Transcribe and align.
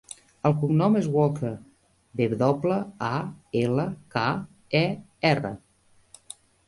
El 0.49 0.53
cognom 0.61 0.95
és 1.01 1.09
Walker: 1.15 1.51
ve 2.21 2.27
doble, 2.39 2.77
a, 3.09 3.13
ela, 3.63 3.85
ca, 4.17 4.27
e, 4.81 4.85
erra. 5.35 5.53